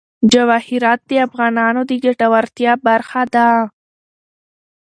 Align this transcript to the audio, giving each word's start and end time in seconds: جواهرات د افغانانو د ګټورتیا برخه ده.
جواهرات 0.33 0.99
د 1.09 1.11
افغانانو 1.27 1.81
د 1.89 1.91
ګټورتیا 2.05 2.73
برخه 2.87 3.23
ده. 3.33 3.47